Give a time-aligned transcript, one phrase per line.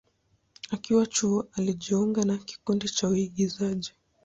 [0.73, 3.93] Akiwa chuo, alijiunga na kikundi cha uigizaji.